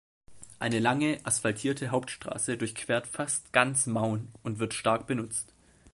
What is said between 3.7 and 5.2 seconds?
Maun und wird stark